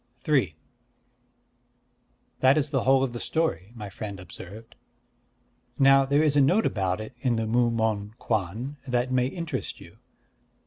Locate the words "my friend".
3.75-4.19